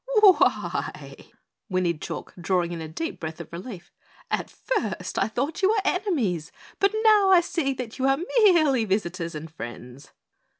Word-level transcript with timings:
"W 0.15 0.33
why" 0.39 1.27
whinnied 1.69 2.01
Chalk, 2.01 2.33
drawing 2.41 2.71
in 2.71 2.81
a 2.81 2.87
deep 2.87 3.19
breath 3.19 3.39
of 3.39 3.53
relief, 3.53 3.91
"at 4.31 4.49
first 4.49 5.19
I 5.19 5.27
thought 5.27 5.61
you 5.61 5.69
were 5.69 5.81
enemies, 5.85 6.51
but 6.79 6.91
now 7.03 7.29
I 7.29 7.39
see 7.41 7.71
that 7.75 7.99
you 7.99 8.07
are 8.07 8.17
merely 8.39 8.83
visitors 8.83 9.35
and 9.35 9.51
friends." 9.51 10.11